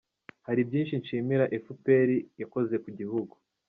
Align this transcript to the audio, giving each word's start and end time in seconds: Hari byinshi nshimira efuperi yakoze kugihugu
Hari 0.47 0.61
byinshi 0.67 0.93
nshimira 1.01 1.45
efuperi 1.57 2.17
yakoze 2.41 2.75
kugihugu 2.83 3.33